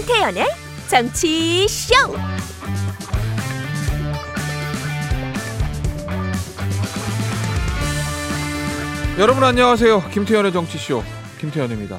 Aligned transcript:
김태현의 0.00 0.46
정치쇼. 0.88 1.94
여러분 9.18 9.44
안녕하세요. 9.44 10.08
김태현의 10.10 10.54
정치쇼 10.54 11.02
김태현입니다. 11.38 11.98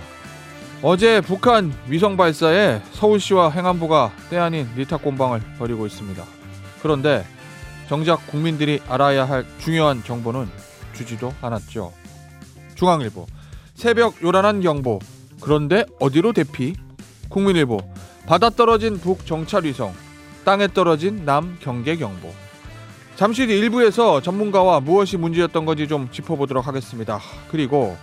어제 0.82 1.22
북한 1.22 1.72
위성 1.88 2.18
발사에 2.18 2.82
서울시와 2.94 3.52
행안부가 3.52 4.12
때 4.32 4.38
아닌 4.40 4.68
리탁 4.76 5.04
공방을 5.04 5.40
벌이고 5.60 5.86
있습니다. 5.86 6.24
그런데 6.82 7.24
정작 7.88 8.26
국민들이 8.26 8.82
알아야 8.90 9.26
할 9.26 9.46
중요한 9.60 10.04
정보는 10.04 10.50
주지도 10.94 11.36
않았죠. 11.40 11.94
중앙일보 12.74 13.28
새벽 13.76 14.24
요란한 14.24 14.62
경보 14.62 14.98
그런데 15.40 15.86
어디로 16.00 16.34
대피? 16.34 16.74
국민일보 17.32 17.80
바다 18.28 18.50
떨어진 18.50 19.00
북 19.00 19.26
정찰 19.26 19.64
위성 19.64 19.94
땅에 20.46 20.68
떨어진 20.68 21.26
남 21.26 21.58
경계 21.60 21.96
경보 21.96 22.32
잠시 23.16 23.48
뒤 23.48 23.58
일부에서 23.58 24.22
전문가와 24.22 24.80
무엇이 24.80 25.18
문제였던 25.18 25.66
건지 25.66 25.88
좀 25.88 26.10
짚어보도록 26.12 26.66
하겠습니다. 26.66 27.20
그리고 27.52 27.96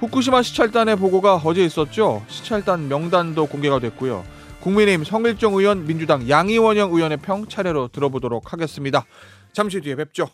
후쿠시마 0.00 0.42
시찰단의 0.42 0.96
보고가 0.96 1.36
어제 1.44 1.64
있었죠. 1.64 2.24
시찰단 2.28 2.88
명단도 2.88 3.46
공개가 3.46 3.78
됐고요. 3.78 4.24
국민의힘 4.60 5.04
성일정 5.04 5.54
의원, 5.54 5.86
민주당 5.86 6.28
양이원영 6.28 6.92
의원의 6.92 7.18
평 7.18 7.46
차례로 7.46 7.88
들어보도록 7.88 8.52
하겠습니다. 8.52 9.04
잠시 9.52 9.80
뒤에 9.80 9.96
뵙죠. 9.96 10.28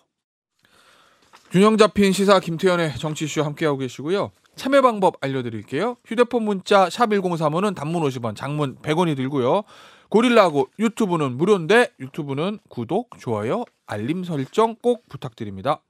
균형 1.50 1.76
잡힌 1.76 2.12
시사 2.12 2.40
김태현의 2.40 2.96
정치쇼 2.98 3.42
함께하고 3.42 3.78
계시고요. 3.78 4.30
참여 4.56 4.82
방법 4.82 5.16
알려드릴게요. 5.20 5.96
휴대폰 6.04 6.44
문자 6.44 6.88
샵 6.90 7.08
1035는 7.10 7.74
단문 7.74 8.02
50원, 8.02 8.36
장문 8.36 8.76
100원이 8.76 9.16
들고요. 9.16 9.62
고릴라고 10.10 10.68
유튜브는 10.78 11.36
무료인데 11.36 11.88
유튜브는 11.98 12.58
구독, 12.68 13.10
좋아요, 13.18 13.64
알림 13.86 14.22
설정 14.24 14.76
꼭 14.80 15.08
부탁드립니다. 15.08 15.80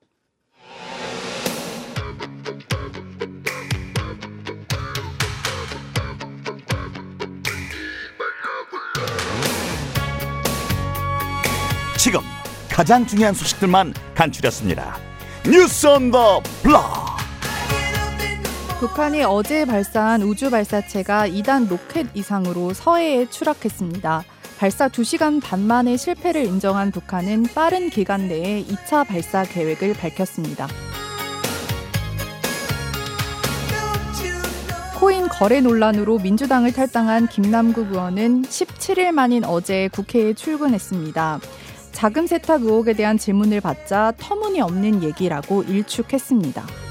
지금 11.98 12.20
가장 12.70 13.06
중요한 13.06 13.34
소식들만 13.34 13.94
간추렸습니다. 14.14 14.96
뉴스 15.46 15.86
온 15.86 16.10
더 16.10 16.42
블록. 16.62 17.03
북한이 18.80 19.22
어제 19.22 19.64
발사한 19.64 20.22
우주 20.22 20.50
발사체가 20.50 21.28
2단 21.28 21.68
로켓 21.68 22.06
이상으로 22.12 22.74
서해에 22.74 23.30
추락했습니다. 23.30 24.24
발사 24.58 24.88
2시간 24.88 25.40
반 25.42 25.60
만에 25.60 25.96
실패를 25.96 26.44
인정한 26.44 26.90
북한은 26.90 27.44
빠른 27.54 27.88
기간 27.88 28.28
내에 28.28 28.64
2차 28.64 29.06
발사 29.06 29.44
계획을 29.44 29.94
밝혔습니다. 29.94 30.66
코인 34.98 35.28
거래 35.28 35.60
논란으로 35.60 36.18
민주당을 36.18 36.72
탈당한 36.72 37.28
김남국 37.28 37.92
의원은 37.92 38.42
17일 38.42 39.12
만인 39.12 39.44
어제 39.44 39.88
국회에 39.92 40.34
출근했습니다. 40.34 41.40
자금 41.92 42.26
세탁 42.26 42.62
의혹에 42.62 42.92
대한 42.92 43.18
질문을 43.18 43.60
받자 43.60 44.14
터무니없는 44.18 45.04
얘기라고 45.04 45.62
일축했습니다. 45.62 46.83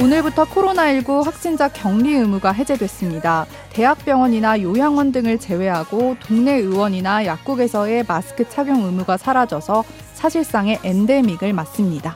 오늘부터 0.00 0.44
코로나19 0.44 1.24
확진자 1.24 1.68
격리 1.68 2.12
의무가 2.14 2.52
해제됐습니다. 2.52 3.46
대학병원이나 3.70 4.60
요양원 4.60 5.10
등을 5.10 5.38
제외하고 5.38 6.16
동네 6.20 6.56
의원이나 6.56 7.24
약국에서의 7.24 8.04
마스크 8.06 8.46
착용 8.48 8.84
의무가 8.84 9.16
사라져서 9.16 9.84
사실상의 10.12 10.80
엔데믹을 10.84 11.52
맞습니다. 11.54 12.14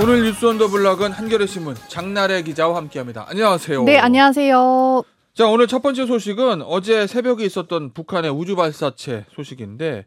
오늘 0.00 0.22
뉴스 0.22 0.46
온 0.46 0.58
더 0.58 0.68
블락은 0.68 1.10
한겨레 1.10 1.46
신문 1.46 1.74
장나래 1.88 2.42
기자와 2.42 2.76
함께합니다. 2.76 3.26
안녕하세요. 3.28 3.82
네, 3.82 3.98
안녕하세요. 3.98 5.02
자, 5.34 5.46
오늘 5.48 5.66
첫 5.66 5.82
번째 5.82 6.06
소식은 6.06 6.62
어제 6.62 7.08
새벽에 7.08 7.44
있었던 7.44 7.92
북한의 7.94 8.30
우주 8.30 8.54
발사체 8.54 9.24
소식인데 9.34 10.06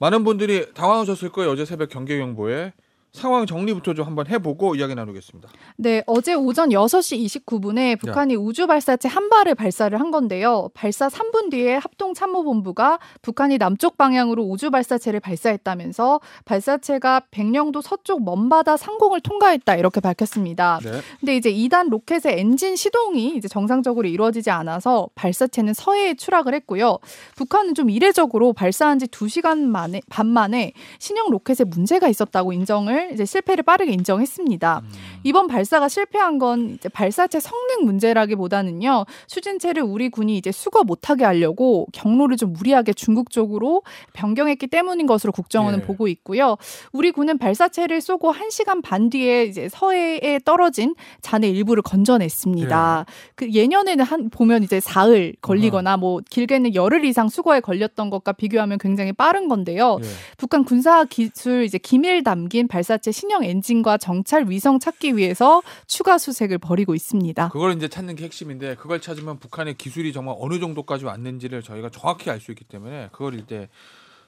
많은 0.00 0.24
분들이 0.24 0.72
당황하셨을 0.72 1.32
거예요. 1.32 1.50
어제 1.52 1.66
새벽 1.66 1.90
경계 1.90 2.16
경보에 2.18 2.72
상황 3.14 3.46
정리부터 3.46 3.94
좀 3.94 4.06
한번 4.06 4.26
해보고 4.26 4.74
이야기 4.74 4.96
나누겠습니다. 4.96 5.48
네, 5.76 6.02
어제 6.06 6.34
오전 6.34 6.70
6시 6.70 7.44
29분에 7.46 7.98
북한이 8.00 8.34
야. 8.34 8.38
우주 8.38 8.66
발사체 8.66 9.08
한 9.08 9.30
발을 9.30 9.54
발사를 9.54 9.98
한 9.98 10.10
건데요. 10.10 10.68
발사 10.74 11.06
3분 11.06 11.48
뒤에 11.48 11.76
합동 11.76 12.12
참모본부가 12.12 12.98
북한이 13.22 13.58
남쪽 13.58 13.96
방향으로 13.96 14.42
우주 14.42 14.72
발사체를 14.72 15.20
발사했다면서 15.20 16.20
발사체가 16.44 17.22
백령도 17.30 17.82
서쪽 17.82 18.24
먼바다 18.24 18.76
상공을 18.76 19.20
통과했다 19.20 19.76
이렇게 19.76 20.00
밝혔습니다. 20.00 20.80
네. 20.82 20.90
근데 21.20 21.36
이제 21.36 21.52
2단 21.52 21.90
로켓의 21.90 22.40
엔진 22.40 22.74
시동이 22.74 23.36
이제 23.36 23.46
정상적으로 23.46 24.08
이루어지지 24.08 24.50
않아서 24.50 25.08
발사체는 25.14 25.72
서해에 25.72 26.14
추락을 26.14 26.52
했고요. 26.54 26.98
북한은 27.36 27.76
좀 27.76 27.90
이례적으로 27.90 28.52
발사한 28.52 28.98
지 28.98 29.06
2시간 29.06 29.58
만에 29.58 30.00
반 30.10 30.26
만에 30.26 30.72
신형 30.98 31.30
로켓에 31.30 31.62
문제가 31.62 32.08
있었다고 32.08 32.52
인정을 32.52 33.03
이제 33.12 33.24
실패를 33.24 33.62
빠르게 33.64 33.92
인정했습니다. 33.92 34.82
음. 34.82 34.88
이번 35.22 35.46
발사가 35.46 35.88
실패한 35.88 36.38
건 36.38 36.74
이제 36.74 36.88
발사체 36.88 37.40
성능 37.40 37.84
문제라기보다는요. 37.84 39.06
추진체를 39.26 39.82
우리 39.82 40.08
군이 40.08 40.36
이제 40.36 40.52
수거 40.52 40.84
못하게 40.84 41.24
하려고 41.24 41.86
경로를 41.92 42.36
좀 42.36 42.52
무리하게 42.52 42.92
중국 42.92 43.30
쪽으로 43.30 43.82
변경했기 44.12 44.66
때문인 44.66 45.06
것으로 45.06 45.32
국정원은 45.32 45.80
예. 45.80 45.82
보고 45.84 46.08
있고요. 46.08 46.56
우리 46.92 47.10
군은 47.10 47.38
발사체를 47.38 48.00
쏘고 48.00 48.32
1시간 48.32 48.82
반 48.82 49.10
뒤에 49.10 49.44
이제 49.44 49.68
서해에 49.68 50.38
떨어진 50.44 50.94
잔해 51.20 51.48
일부를 51.48 51.82
건져냈습니다. 51.82 53.04
예. 53.06 53.12
그 53.34 53.52
예년에는 53.52 54.04
한 54.04 54.30
보면 54.30 54.62
이제 54.62 54.80
사흘 54.80 55.34
걸리거나 55.40 55.96
뭐 55.96 56.20
길게는 56.28 56.74
열흘 56.74 57.04
이상 57.04 57.28
수거에 57.28 57.60
걸렸던 57.60 58.10
것과 58.10 58.32
비교하면 58.32 58.78
굉장히 58.78 59.12
빠른 59.12 59.48
건데요. 59.48 59.98
예. 60.02 60.06
북한 60.36 60.64
군사 60.64 61.04
기술 61.04 61.64
이제 61.64 61.78
기밀 61.78 62.22
담긴 62.22 62.68
발사 62.68 62.93
발사체 62.94 63.12
신형 63.12 63.44
엔진과 63.44 63.98
정찰 63.98 64.48
위성 64.48 64.78
찾기 64.78 65.16
위해서 65.16 65.62
추가 65.86 66.18
수색을 66.18 66.58
벌이고 66.58 66.94
있습니다. 66.94 67.48
그걸 67.48 67.74
이제 67.74 67.88
찾는 67.88 68.14
게 68.14 68.24
핵심인데 68.24 68.76
그걸 68.76 69.00
찾으면 69.00 69.38
북한의 69.38 69.74
기술이 69.74 70.12
정말 70.12 70.36
어느 70.38 70.60
정도까지 70.60 71.04
왔는지를 71.04 71.62
저희가 71.62 71.90
정확히 71.90 72.30
알 72.30 72.40
수 72.44 72.50
있기 72.50 72.64
때문에 72.64 73.08
그걸 73.10 73.38
이제 73.40 73.68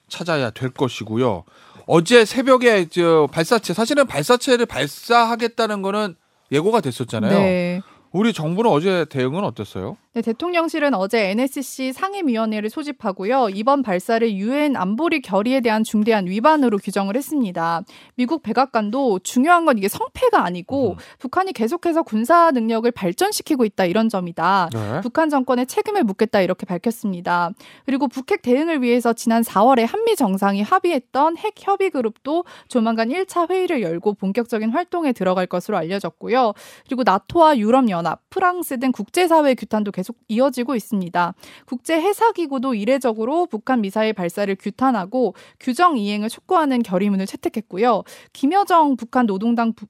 찾아야 0.07 0.49
될 0.49 0.69
것이고요. 0.71 1.43
어제 1.85 2.25
새벽에 2.25 2.87
저 2.89 3.27
발사체 3.31 3.73
사실은 3.73 4.07
발사체를 4.07 4.65
발사하겠다는 4.65 5.81
거는 5.81 6.15
예고가 6.51 6.81
됐었잖아요. 6.81 7.37
네. 7.37 7.81
우리 8.17 8.33
정부는 8.33 8.71
어제 8.71 9.05
대응은 9.05 9.43
어땠어요? 9.43 9.95
네, 10.17 10.23
대통령실은 10.23 10.95
어제 10.95 11.29
NSC 11.29 11.93
상임위원회를 11.93 12.71
소집하고요. 12.71 13.49
이번 13.53 13.83
발사를 13.83 14.33
유엔 14.33 14.75
안보리 14.75 15.21
결의에 15.21 15.61
대한 15.61 15.83
중대한 15.83 16.25
위반으로 16.25 16.79
규정을 16.79 17.15
했습니다. 17.15 17.83
미국 18.15 18.41
백악관도 18.41 19.19
중요한 19.19 19.65
건 19.65 19.77
이게 19.77 19.87
성패가 19.87 20.43
아니고 20.43 20.93
음. 20.93 20.95
북한이 21.19 21.53
계속해서 21.53 22.01
군사 22.01 22.49
능력을 22.49 22.89
발전시키고 22.89 23.63
있다 23.65 23.85
이런 23.85 24.09
점이다. 24.09 24.69
네. 24.73 25.01
북한 25.01 25.29
정권에 25.29 25.65
책임을 25.65 26.03
묻겠다 26.03 26.41
이렇게 26.41 26.65
밝혔습니다. 26.65 27.51
그리고 27.85 28.07
북핵 28.07 28.41
대응을 28.41 28.81
위해서 28.81 29.13
지난 29.13 29.43
4월에 29.43 29.85
한미 29.87 30.15
정상이 30.15 30.63
합의했던 30.63 31.37
핵 31.37 31.53
협의 31.59 31.91
그룹도 31.91 32.45
조만간 32.69 33.09
1차 33.09 33.51
회의를 33.51 33.83
열고 33.83 34.15
본격적인 34.15 34.71
활동에 34.71 35.11
들어갈 35.11 35.45
것으로 35.45 35.77
알려졌고요. 35.77 36.53
그리고 36.87 37.03
나토와 37.05 37.59
유럽 37.59 37.87
연합, 37.89 38.06
프랑스 38.29 38.79
등 38.79 38.91
국제사회 38.91 39.53
규탄도 39.53 39.91
계속 39.91 40.07
계속 40.07 40.17
이어지고 40.29 40.75
있습니다. 40.75 41.33
국제 41.65 41.99
해사 41.99 42.31
기구도 42.31 42.73
이례적으로 42.73 43.45
북한 43.45 43.81
미사일 43.81 44.13
발사를 44.13 44.55
규탄하고 44.55 45.35
규정 45.59 45.97
이행을 45.97 46.29
촉구하는 46.29 46.81
결의문을 46.81 47.25
채택했고요. 47.25 48.03
김여정 48.31 48.95
북한 48.95 49.25
노동당 49.25 49.73
부, 49.73 49.85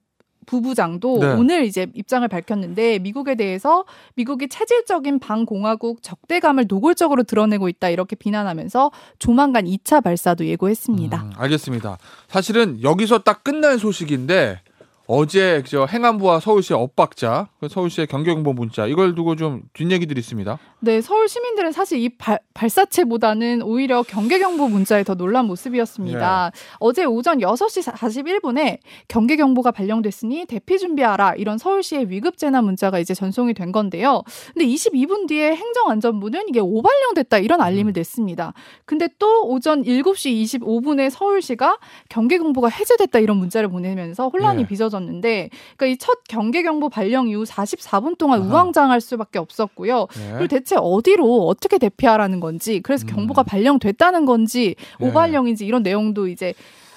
부부장도 0.48 1.20
네. 1.20 1.34
오늘 1.34 1.66
이제 1.66 1.88
입장을 1.94 2.28
밝혔는데 2.28 3.00
미국에 3.00 3.36
대해서 3.36 3.86
미국이 4.16 4.48
체질적인 4.48 5.20
반공화국 5.20 6.02
적대감을 6.02 6.66
노골적으로 6.68 7.24
드러내고 7.24 7.70
있다 7.70 7.90
이렇게 7.90 8.16
비난하면서 8.16 8.92
조만간 9.20 9.66
2차 9.66 10.02
발사도 10.02 10.46
예고했습니다. 10.46 11.22
음, 11.22 11.32
알겠습니다. 11.36 11.98
사실은 12.28 12.82
여기서 12.82 13.20
딱 13.20 13.44
끝날 13.44 13.78
소식인데 13.78 14.62
어제 15.10 15.64
저 15.66 15.86
행안부와 15.86 16.42
서울시의 16.42 16.78
엇박자, 16.78 17.48
그 17.62 17.70
서울시의 17.70 18.08
경계경보 18.08 18.52
문자 18.52 18.86
이걸 18.88 19.16
두고 19.16 19.38
좀 19.38 19.62
뒷얘기들이 19.72 20.20
있습니다. 20.20 20.60
네, 20.80 21.00
서울 21.00 21.30
시민들은 21.30 21.72
사실 21.72 22.00
이 22.00 22.10
발, 22.10 22.40
발사체보다는 22.54 23.62
오히려 23.62 24.04
경계경보 24.04 24.68
문자에 24.68 25.06
더 25.06 25.16
놀란 25.16 25.46
모습이었습니다. 25.46 26.52
네. 26.54 26.60
어제 26.80 27.06
오전 27.06 27.40
6시 27.40 27.90
41분에 27.90 28.80
경계경보가 29.08 29.72
발령됐으니 29.72 30.46
대피 30.46 30.78
준비하라 30.78 31.36
이런 31.36 31.58
서울시의 31.58 32.10
위급재난 32.10 32.66
문자가 32.66 33.00
이제 33.00 33.14
전송이 33.14 33.54
된 33.54 33.72
건데요. 33.72 34.24
근데 34.54 34.66
22분 34.66 35.28
뒤에 35.30 35.56
행정안전부는 35.56 36.50
이게 36.50 36.60
오발령됐다 36.60 37.38
이런 37.38 37.62
알림을 37.62 37.92
음. 37.92 37.96
냈습니다. 37.96 38.54
근데 38.84 39.08
또 39.18 39.48
오전 39.48 39.84
7시 39.84 40.44
25분에 40.44 41.10
서울시가 41.10 41.80
경계경보가 42.10 42.68
해제됐다 42.68 43.20
이런 43.20 43.38
문자를 43.38 43.70
보내면서 43.70 44.28
혼란이 44.28 44.64
네. 44.64 44.68
빚어졌 44.68 44.97
는데 45.00 45.50
그러니까 45.76 45.86
이 45.94 45.98
첫 46.00 46.20
경계 46.28 46.64
경보 46.64 46.90
발령 46.90 47.28
이후 47.28 47.44
44분 47.44 48.18
동안 48.18 48.42
아하. 48.42 48.50
우왕좌왕할 48.50 49.02
수밖에 49.02 49.40
없었고요. 49.40 50.08
네. 50.16 50.32
그리고 50.34 50.48
대체 50.48 50.76
어디로 50.78 51.48
어떻게 51.48 51.78
대피하라는 51.78 52.40
건지 52.40 52.80
그래서 52.84 53.06
음. 53.08 53.16
경보가 53.16 53.44
발령됐다는 53.44 54.26
건지 54.26 54.76
네. 55.00 55.08
오발령인지 55.08 55.66
이런 55.66 55.84
내용도 55.84 56.28
이제 56.28 56.54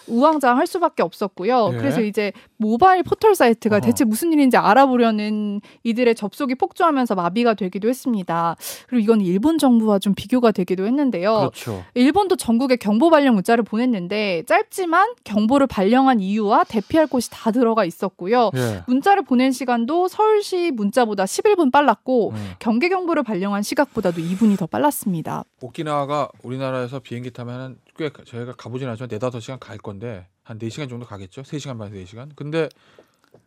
우왕좌왕할 0.07 0.67
수밖에 0.67 1.03
없었고요. 1.03 1.71
예. 1.73 1.77
그래서 1.77 2.01
이제 2.01 2.33
모바일 2.57 3.03
포털 3.03 3.35
사이트가 3.35 3.77
어허. 3.77 3.81
대체 3.87 4.05
무슨 4.05 4.33
일인지 4.33 4.57
알아보려는 4.57 5.61
이들의 5.85 6.15
접속이 6.15 6.55
폭주하면서 6.57 7.15
마비가 7.15 7.55
되기도 7.55 7.89
했습니다. 7.89 8.57
그리고 8.89 9.03
이건 9.03 9.21
일본 9.21 9.59
정부와 9.59 9.99
좀 9.99 10.15
비교가 10.15 10.53
되기도 10.53 10.87
했는데요. 10.87 11.39
그렇죠. 11.39 11.85
일본도 11.95 12.37
전국에 12.37 12.77
경보 12.77 13.11
발령 13.11 13.35
문자를 13.35 13.65
보냈는데 13.65 14.45
짧지만 14.47 15.15
경보를 15.25 15.67
발령한 15.67 16.21
이유와 16.21 16.65
대피할 16.65 17.07
곳이 17.07 17.31
다 17.31 17.51
들어가 17.51 17.85
있었고요. 17.85 18.51
예. 18.55 18.83
문자를 18.87 19.23
보낸 19.23 19.53
시간도 19.53 20.09
서울시 20.09 20.71
문자보다 20.75 21.25
11분 21.25 21.73
빨랐고 21.73 22.31
음. 22.31 22.53
경계 22.59 22.89
경보를 22.89 23.23
발령한 23.23 23.63
시각보다도 23.63 24.21
2분이 24.21 24.59
더 24.59 24.67
빨랐습니다. 24.67 25.45
오키나와가 25.63 26.29
우리나라에서 26.43 26.99
비행기 27.01 27.31
타면은 27.31 27.79
꽤 28.01 28.09
가- 28.09 28.25
저희가 28.25 28.53
가보진 28.55 28.89
않지만 28.89 29.09
네다섯 29.11 29.43
시간 29.43 29.59
갈 29.59 29.77
건데 29.77 30.27
한 30.43 30.59
4시간 30.59 30.89
정도 30.89 31.05
가겠죠. 31.05 31.43
3시간 31.43 31.77
반 31.79 31.93
4시간. 31.93 32.31
근데 32.35 32.71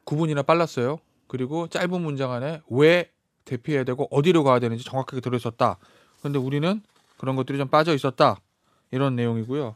9분이나 0.06 0.46
빨랐어요. 0.46 1.00
그리고 1.28 1.68
짧은 1.68 2.00
문장 2.00 2.32
안에 2.32 2.62
왜 2.70 3.10
대피해야 3.46 3.84
되고 3.84 4.08
어디로 4.12 4.44
가야 4.44 4.60
되는지 4.60 4.84
정확하게 4.84 5.22
들어 5.22 5.36
있었다. 5.38 5.80
근데 6.22 6.38
우리는 6.38 6.84
그런 7.18 7.36
것들이 7.36 7.58
좀 7.58 7.68
빠져 7.68 7.96
있었다. 7.96 8.38
이런 8.92 9.16
내용이고요. 9.16 9.76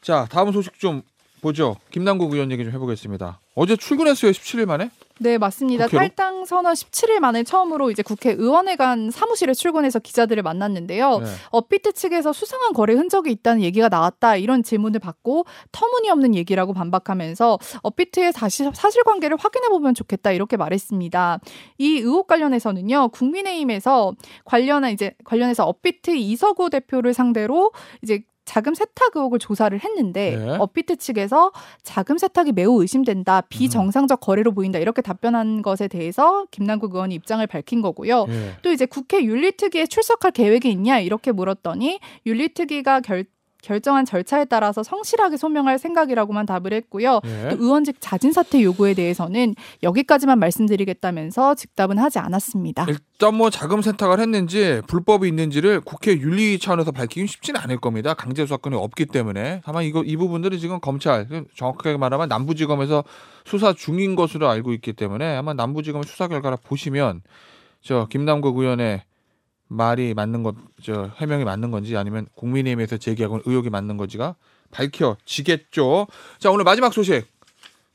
자, 0.00 0.26
다음 0.30 0.50
소식 0.50 0.78
좀 0.78 1.02
보죠. 1.42 1.76
김남국 1.90 2.32
의원 2.32 2.50
얘기 2.50 2.64
좀 2.64 2.72
해보겠습니다. 2.72 3.40
어제 3.54 3.76
출근했어요. 3.76 4.32
17일 4.32 4.64
만에? 4.64 4.90
네, 5.18 5.36
맞습니다. 5.36 5.84
국회로? 5.86 6.00
탈당 6.08 6.27
선언 6.44 6.74
17일 6.74 7.20
만에 7.20 7.42
처음으로 7.42 7.90
이제 7.90 8.02
국회 8.02 8.30
의원회관 8.30 9.10
사무실에 9.10 9.54
출근해서 9.54 9.98
기자들을 9.98 10.42
만났는데요. 10.42 11.18
네. 11.18 11.26
업비트 11.50 11.92
측에서 11.92 12.32
수상한 12.32 12.72
거래 12.72 12.94
흔적이 12.94 13.32
있다는 13.32 13.62
얘기가 13.62 13.88
나왔다 13.88 14.36
이런 14.36 14.62
질문을 14.62 15.00
받고 15.00 15.44
터무니없는 15.72 16.34
얘기라고 16.34 16.72
반박하면서 16.72 17.58
업비트의 17.82 18.32
다시 18.32 18.68
사실관계를 18.72 19.36
확인해 19.38 19.68
보면 19.68 19.94
좋겠다 19.94 20.32
이렇게 20.32 20.56
말했습니다. 20.56 21.40
이 21.78 21.98
의혹 21.98 22.26
관련해서는요 22.26 23.08
국민의힘에서 23.08 24.14
관련한 24.44 24.92
이제 24.92 25.14
관련해서 25.24 25.64
업비트 25.64 26.10
이서구 26.16 26.70
대표를 26.70 27.14
상대로 27.14 27.72
이제 28.02 28.22
자금 28.48 28.74
세탁 28.74 29.14
의혹을 29.14 29.38
조사를 29.38 29.78
했는데 29.78 30.36
네. 30.36 30.56
업비트 30.56 30.96
측에서 30.96 31.52
자금 31.82 32.16
세탁이 32.16 32.52
매우 32.52 32.80
의심된다 32.80 33.42
비정상적 33.42 34.20
거래로 34.20 34.52
보인다 34.52 34.78
이렇게 34.78 35.02
답변한 35.02 35.60
것에 35.60 35.86
대해서 35.86 36.46
김남국 36.50 36.94
의원이 36.94 37.14
입장을 37.14 37.46
밝힌 37.46 37.82
거고요. 37.82 38.24
예. 38.26 38.52
또 38.62 38.72
이제 38.72 38.86
국회 38.86 39.22
윤리특위에 39.22 39.84
출석할 39.84 40.30
계획이 40.32 40.70
있냐 40.70 40.98
이렇게 40.98 41.30
물었더니 41.30 42.00
윤리특위가 42.24 43.00
결 43.00 43.26
결정한 43.68 44.06
절차에 44.06 44.46
따라서 44.46 44.82
성실하게 44.82 45.36
소명할 45.36 45.78
생각이라고만 45.78 46.46
답을 46.46 46.72
했고요. 46.72 47.20
예. 47.22 47.50
또 47.50 47.56
의원직 47.62 47.96
자진 48.00 48.32
사퇴 48.32 48.62
요구에 48.62 48.94
대해서는 48.94 49.54
여기까지만 49.82 50.38
말씀드리겠다면서 50.38 51.54
즉답은 51.54 51.98
하지 51.98 52.18
않았습니다. 52.18 52.86
일단 52.88 53.34
뭐 53.34 53.50
자금 53.50 53.82
세탁을 53.82 54.20
했는지 54.20 54.80
불법이 54.86 55.28
있는지를 55.28 55.82
국회 55.82 56.12
윤리 56.12 56.58
차원에서 56.58 56.92
밝히긴 56.92 57.26
쉽지는 57.26 57.60
않을 57.60 57.76
겁니다. 57.78 58.14
강제 58.14 58.46
수사권이 58.46 58.74
없기 58.74 59.04
때문에 59.04 59.60
다만 59.62 59.84
이거 59.84 60.02
이 60.02 60.16
부분들이 60.16 60.58
지금 60.58 60.80
검찰 60.80 61.26
정확하게 61.54 61.98
말하면 61.98 62.28
남부지검에서 62.30 63.04
수사 63.44 63.74
중인 63.74 64.16
것으로 64.16 64.48
알고 64.48 64.72
있기 64.72 64.94
때문에 64.94 65.36
아마 65.36 65.52
남부지검 65.52 66.04
수사 66.04 66.26
결과를 66.26 66.56
보시면 66.64 67.20
저 67.82 68.06
김남국 68.08 68.56
의원의 68.56 69.02
말이 69.68 70.14
맞는 70.14 70.42
것, 70.42 70.56
저 70.82 71.10
해명이 71.16 71.44
맞는 71.44 71.70
건지 71.70 71.96
아니면 71.96 72.26
국민의힘에서 72.34 72.96
제기하고 72.96 73.40
의혹이 73.44 73.70
맞는 73.70 73.96
건지가 73.96 74.34
밝혀지겠죠. 74.70 76.06
자 76.38 76.50
오늘 76.50 76.64
마지막 76.64 76.92
소식 76.92 77.26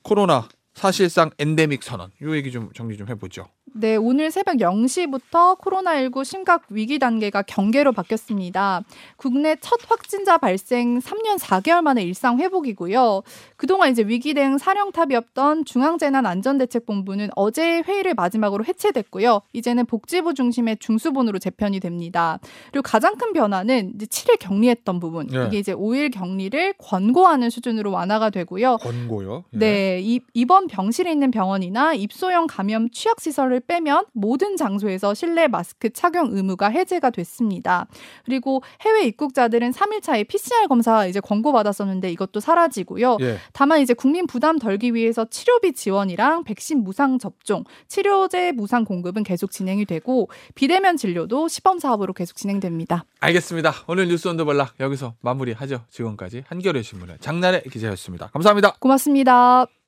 코로나 0.02 0.48
사실상 0.74 1.32
엔데믹 1.38 1.84
선언 1.84 2.12
요 2.22 2.36
얘기 2.36 2.52
좀 2.52 2.72
정리 2.74 2.98
좀 2.98 3.08
해보죠. 3.10 3.48
네, 3.76 3.96
오늘 3.96 4.30
새벽 4.30 4.58
0시부터 4.58 5.60
코로나19 5.60 6.24
심각 6.24 6.62
위기 6.70 7.00
단계가 7.00 7.42
경계로 7.42 7.92
바뀌었습니다. 7.92 8.84
국내 9.18 9.56
첫 9.62 9.80
확진자 9.90 10.38
발생 10.38 11.00
3년 11.00 11.40
4개월 11.40 11.82
만에 11.82 12.04
일상 12.04 12.38
회복이고요. 12.38 13.24
그동안 13.58 13.92
이제 13.92 14.04
위기 14.04 14.36
대응 14.36 14.60
사령탑이었던 14.60 15.66
중앙재난안전대책본부는 15.66 17.32
어제 17.36 17.82
회의를 17.82 18.14
마지막으로 18.14 18.64
해체됐고요. 18.64 19.42
이제는 19.54 19.88
복지부 19.88 20.36
중심의 20.36 20.78
중수본으로 20.78 21.40
재편이 21.40 21.80
됩니다. 21.80 22.38
그리고 22.72 22.84
가장 22.84 23.16
큰 23.16 23.34
변화는 23.34 23.94
이제 23.96 24.06
7일 24.06 24.38
격리했던 24.40 25.00
부분. 25.00 25.26
네. 25.28 25.48
이게 25.48 25.58
이제 25.58 25.74
5일 25.74 26.14
격리를 26.14 26.74
권고하는 26.78 27.50
수준으로 27.50 27.92
완화가 27.92 28.30
되고요. 28.30 28.78
권고요. 28.78 29.46
예. 29.54 29.58
네, 29.58 30.00
이, 30.04 30.20
입원 30.36 30.68
병실에 30.68 31.12
있는 31.12 31.32
병원이나 31.32 31.96
입소형 31.96 32.46
감염 32.46 32.90
취약 32.92 33.20
시설을 33.20 33.63
빼면 33.68 34.06
모든 34.14 34.58
장소에서 34.58 35.14
실내 35.14 35.48
마스크 35.48 35.92
착용 35.92 36.30
의무가 36.32 36.70
해제가 36.70 37.10
됐습니다. 37.10 37.88
그리고 38.26 38.64
해외 38.82 39.04
입국자들은 39.06 39.72
3일차에 39.72 40.28
PCR 40.28 40.68
검사 40.68 41.06
이제 41.08 41.20
권고받았었는데 41.20 42.12
이것도 42.12 42.40
사라지고요. 42.40 43.18
예. 43.22 43.38
다만 43.54 43.82
이제 43.82 43.94
국민 43.94 44.28
부담 44.28 44.60
덜기 44.60 44.94
위해서 44.94 45.26
치료비 45.26 45.74
지원이랑 45.74 46.44
백신 46.44 46.84
무상 46.84 47.20
접종, 47.20 47.64
치료제 47.88 48.52
무상 48.52 48.86
공급은 48.86 49.24
계속 49.24 49.52
진행이 49.52 49.86
되고 49.86 50.30
비대면 50.56 50.98
진료도 50.98 51.48
시범 51.48 51.80
사업으로 51.80 52.14
계속 52.14 52.36
진행됩니다. 52.38 53.06
알겠습니다. 53.20 53.74
오늘 53.88 54.08
뉴스 54.08 54.28
언더블락 54.28 54.76
여기서 54.80 55.16
마무리하죠. 55.22 55.86
지금까지 55.90 56.44
한겨레 56.48 56.82
신문의 56.82 57.18
장나래 57.20 57.62
기자였습니다. 57.62 58.28
감사합니다. 58.28 58.76
고맙습니다. 58.80 59.83